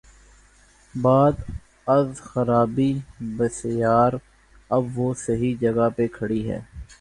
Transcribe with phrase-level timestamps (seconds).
[0.95, 1.33] بعد
[1.87, 3.01] از خرابیٔ
[3.37, 4.11] بسیار،
[4.69, 6.59] اب وہ صحیح جگہ پہ کھڑی ہے۔